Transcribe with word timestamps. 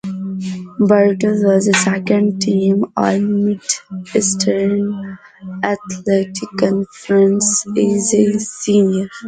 Bartell 0.79 1.43
was 1.43 1.67
a 1.67 1.73
Second-team 1.73 2.85
All-Mid-Eastern 2.97 5.19
Athletic 5.63 6.49
Conference 6.57 7.67
as 7.77 8.11
a 8.15 8.33
senior. 8.39 9.07